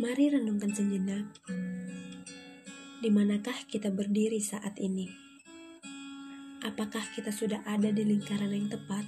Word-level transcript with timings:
Mari 0.00 0.32
renungkan 0.32 0.72
sejenak. 0.72 1.28
Di 3.04 3.12
manakah 3.12 3.68
kita 3.68 3.92
berdiri 3.92 4.40
saat 4.40 4.80
ini? 4.80 5.04
Apakah 6.64 7.04
kita 7.12 7.28
sudah 7.28 7.60
ada 7.68 7.92
di 7.92 8.08
lingkaran 8.08 8.48
yang 8.48 8.72
tepat? 8.72 9.04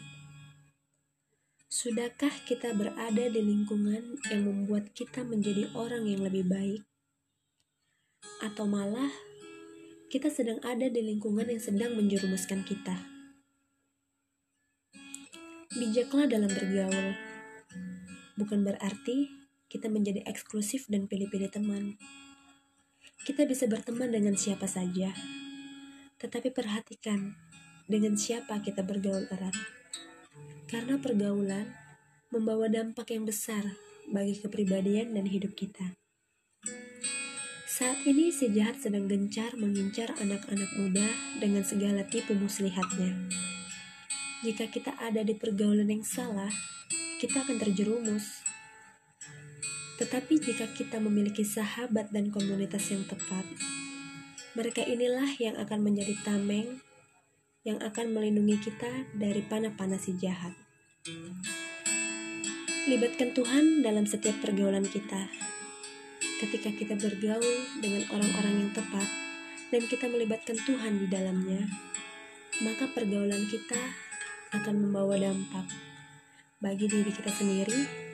Sudahkah 1.72 2.44
kita 2.44 2.76
berada 2.76 3.24
di 3.24 3.40
lingkungan 3.40 4.20
yang 4.28 4.44
membuat 4.44 4.92
kita 4.92 5.24
menjadi 5.24 5.72
orang 5.72 6.04
yang 6.04 6.28
lebih 6.28 6.44
baik? 6.44 6.84
Atau 8.44 8.68
malah 8.68 9.16
kita 10.12 10.28
sedang 10.28 10.60
ada 10.60 10.92
di 10.92 11.00
lingkungan 11.00 11.48
yang 11.48 11.62
sedang 11.64 11.96
menjerumuskan 11.96 12.68
kita? 12.68 13.00
Bijaklah 15.72 16.28
dalam 16.28 16.52
bergaul. 16.52 17.16
Bukan 18.36 18.60
berarti 18.60 19.41
kita 19.72 19.88
menjadi 19.88 20.20
eksklusif 20.28 20.84
dan 20.92 21.08
pilih-pilih 21.08 21.48
teman. 21.48 21.96
Kita 23.24 23.48
bisa 23.48 23.64
berteman 23.64 24.12
dengan 24.12 24.36
siapa 24.36 24.68
saja, 24.68 25.16
tetapi 26.20 26.52
perhatikan 26.52 27.32
dengan 27.88 28.20
siapa 28.20 28.60
kita 28.60 28.84
bergaul 28.84 29.24
erat. 29.32 29.56
Karena 30.68 31.00
pergaulan 31.00 31.72
membawa 32.28 32.68
dampak 32.68 33.16
yang 33.16 33.24
besar 33.24 33.64
bagi 34.12 34.36
kepribadian 34.36 35.16
dan 35.16 35.24
hidup 35.24 35.56
kita. 35.56 35.96
Saat 37.64 38.04
ini 38.04 38.28
si 38.28 38.52
jahat 38.52 38.76
sedang 38.76 39.08
gencar 39.08 39.56
mengincar 39.56 40.12
anak-anak 40.20 40.68
muda 40.76 41.08
dengan 41.40 41.64
segala 41.64 42.04
tipu 42.04 42.36
muslihatnya. 42.36 43.16
Jika 44.44 44.68
kita 44.68 44.92
ada 45.00 45.24
di 45.24 45.32
pergaulan 45.32 45.88
yang 45.88 46.04
salah, 46.04 46.52
kita 47.16 47.46
akan 47.46 47.56
terjerumus 47.56 48.51
tetapi 50.02 50.42
jika 50.42 50.66
kita 50.74 50.98
memiliki 50.98 51.46
sahabat 51.46 52.10
dan 52.10 52.34
komunitas 52.34 52.90
yang 52.90 53.06
tepat, 53.06 53.46
mereka 54.58 54.82
inilah 54.82 55.30
yang 55.38 55.54
akan 55.54 55.78
menjadi 55.78 56.18
tameng 56.26 56.82
yang 57.62 57.78
akan 57.78 58.10
melindungi 58.10 58.58
kita 58.58 59.06
dari 59.14 59.46
panah-panah 59.46 60.02
si 60.02 60.18
jahat. 60.18 60.58
Libatkan 62.90 63.30
Tuhan 63.30 63.86
dalam 63.86 64.02
setiap 64.02 64.42
pergaulan 64.42 64.82
kita. 64.82 65.30
Ketika 66.42 66.74
kita 66.74 66.98
bergaul 66.98 67.58
dengan 67.78 68.02
orang-orang 68.10 68.66
yang 68.66 68.70
tepat 68.74 69.06
dan 69.70 69.86
kita 69.86 70.10
melibatkan 70.10 70.58
Tuhan 70.66 70.98
di 70.98 71.06
dalamnya, 71.06 71.62
maka 72.66 72.90
pergaulan 72.90 73.46
kita 73.46 73.78
akan 74.50 74.82
membawa 74.82 75.14
dampak 75.14 75.70
bagi 76.58 76.90
diri 76.90 77.14
kita 77.14 77.30
sendiri 77.30 78.10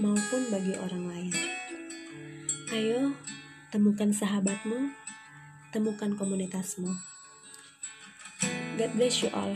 maupun 0.00 0.48
bagi 0.48 0.72
orang 0.80 1.04
lain. 1.08 1.34
Ayo, 2.72 3.12
temukan 3.68 4.08
sahabatmu, 4.08 4.92
temukan 5.72 6.16
komunitasmu. 6.16 6.88
God 8.80 8.90
bless 8.96 9.20
you 9.20 9.28
all. 9.36 9.52